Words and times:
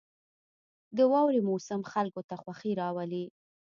•د 0.97 0.99
واورې 1.11 1.41
موسم 1.49 1.81
خلکو 1.91 2.21
ته 2.29 2.35
خوښي 2.41 2.71
راولي. 2.81 3.25